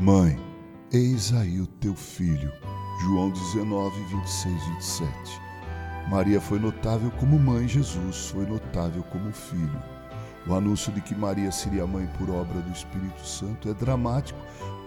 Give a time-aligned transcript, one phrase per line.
[0.00, 0.36] Mãe,
[0.92, 2.52] eis aí o teu filho.
[3.00, 5.40] João 19, 26, 27.
[6.08, 9.80] Maria foi notável como mãe, Jesus foi notável como filho.
[10.48, 14.38] O anúncio de que Maria seria mãe por obra do Espírito Santo é dramático,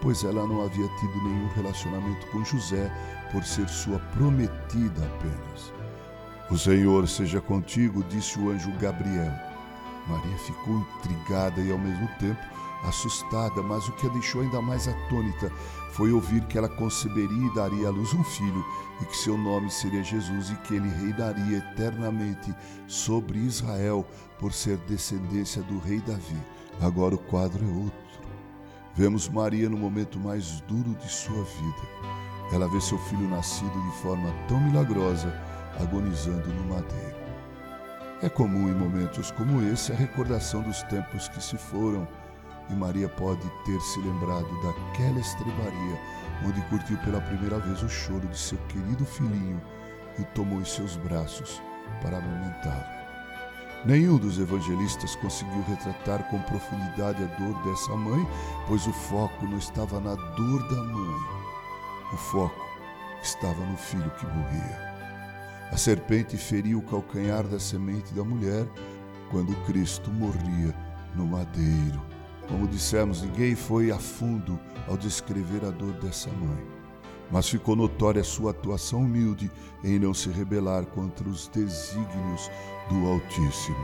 [0.01, 2.91] pois ela não havia tido nenhum relacionamento com José
[3.31, 5.73] por ser sua prometida apenas.
[6.51, 9.31] O Senhor seja contigo, disse o anjo Gabriel.
[10.05, 14.87] Maria ficou intrigada e ao mesmo tempo assustada, mas o que a deixou ainda mais
[14.87, 15.51] atônita
[15.91, 18.65] foi ouvir que ela conceberia e daria à luz um filho,
[19.01, 22.53] e que seu nome seria Jesus, e que ele reinaria eternamente
[22.87, 24.05] sobre Israel,
[24.39, 26.37] por ser descendência do rei Davi.
[26.81, 28.07] Agora o quadro é outro.
[28.93, 32.17] Vemos Maria no momento mais duro de sua vida.
[32.51, 35.33] Ela vê seu filho nascido de forma tão milagrosa,
[35.79, 37.17] agonizando no madeiro.
[38.21, 42.07] É comum em momentos como esse a recordação dos tempos que se foram
[42.69, 45.99] e Maria pode ter se lembrado daquela estrebaria
[46.45, 49.61] onde curtiu pela primeira vez o choro de seu querido filhinho
[50.19, 51.61] e tomou em seus braços
[52.01, 52.97] para amamentá-lo.
[53.85, 58.27] Nenhum dos evangelistas conseguiu retratar com profundidade a dor dessa mãe,
[58.67, 61.15] pois o foco não estava na dor da mãe.
[62.11, 62.65] O foco
[63.21, 64.87] estava no filho que morria.
[65.71, 68.67] A serpente feriu o calcanhar da semente da mulher
[69.29, 70.73] quando Cristo morria
[71.15, 72.16] no madeiro.
[72.47, 76.65] Como dissemos, ninguém foi a fundo ao descrever a dor dessa mãe,
[77.29, 79.51] mas ficou notória sua atuação humilde
[79.83, 82.49] em não se rebelar contra os desígnios
[82.89, 83.77] do Altíssimo.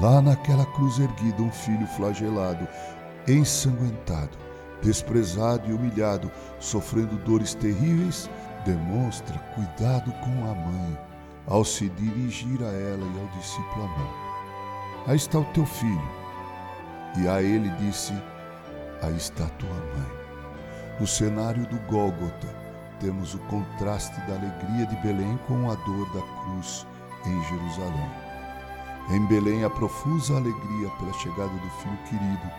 [0.00, 2.68] Lá naquela cruz erguida, um filho flagelado,
[3.26, 4.38] ensanguentado,
[4.80, 8.30] desprezado e humilhado, sofrendo dores terríveis,
[8.64, 10.98] demonstra cuidado com a mãe
[11.48, 14.28] ao se dirigir a ela e ao discípulo amado.
[15.08, 16.17] Aí está o teu filho
[17.18, 18.12] e a ele disse:
[19.02, 20.18] Aí está tua mãe.
[21.00, 22.48] No cenário do Gólgota,
[23.00, 26.86] temos o contraste da alegria de Belém com a dor da cruz
[27.26, 28.10] em Jerusalém.
[29.10, 32.50] Em Belém, a profusa alegria pela chegada do filho querido,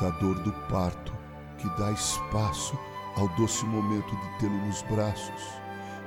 [0.00, 1.12] da dor do parto,
[1.58, 2.78] que dá espaço
[3.16, 5.42] ao doce momento de tê-lo nos braços,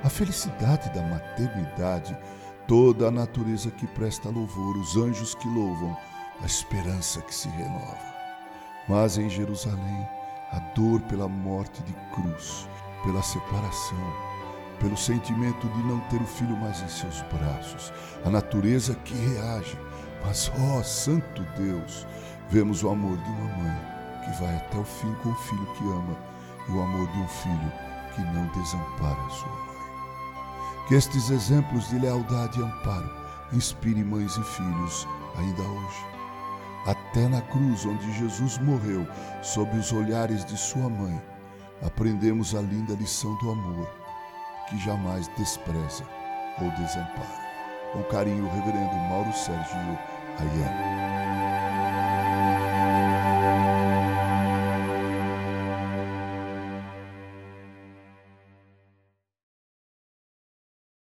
[0.04, 2.16] a felicidade da maternidade,
[2.66, 5.96] toda a natureza que presta louvor, os anjos que louvam,
[6.42, 7.98] a esperança que se renova.
[8.88, 10.08] Mas em Jerusalém,
[10.52, 12.68] a dor pela morte de cruz,
[13.04, 14.12] pela separação,
[14.80, 17.92] pelo sentimento de não ter o filho mais em seus braços,
[18.24, 19.78] a natureza que reage.
[20.24, 22.06] Mas, ó oh, Santo Deus,
[22.50, 23.76] vemos o amor de uma mãe
[24.24, 26.16] que vai até o fim com o filho que ama
[26.68, 27.72] e o amor de um filho
[28.14, 29.68] que não desampara a sua mãe.
[30.88, 33.10] Que estes exemplos de lealdade e amparo
[33.52, 35.06] inspirem mães e filhos
[35.36, 36.17] ainda hoje
[36.86, 39.06] até na cruz onde Jesus morreu,
[39.42, 41.20] sob os olhares de sua mãe,
[41.84, 43.88] aprendemos a linda lição do amor,
[44.68, 46.04] que jamais despreza
[46.60, 47.48] ou desampara.
[47.92, 49.98] Com carinho, reverendo Mauro Sérgio
[50.38, 51.27] Aiello.